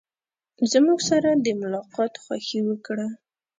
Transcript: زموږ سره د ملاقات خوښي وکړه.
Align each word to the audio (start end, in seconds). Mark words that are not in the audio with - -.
زموږ 0.71 0.99
سره 1.09 1.29
د 1.33 1.47
ملاقات 1.61 2.13
خوښي 2.23 2.59
وکړه. 2.65 3.07